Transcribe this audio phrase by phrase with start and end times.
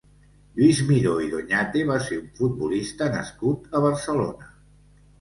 [0.59, 4.55] Lluís Miró i Doñate va ser un futbolista nascut a Barcelona.